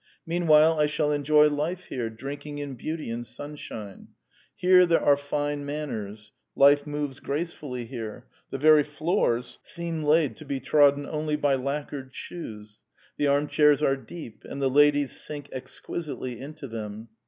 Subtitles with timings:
[0.25, 4.07] Meanwhile I shall enjoy life here, drinking in beauty and sunshine.
[4.55, 10.45] Here there are fine manners: life moves gracefully here: the very floors seem laid to
[10.45, 12.81] be trodden only by lacquered shoes:
[13.17, 17.09] the armchairs are deep; and the ladies sink exquisitely into them.